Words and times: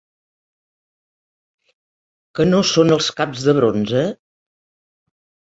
Què 2.39 2.47
no 2.53 2.63
són 2.71 2.97
els 2.97 3.11
caps 3.21 3.47
de 3.49 3.55
bronze? 3.59 4.03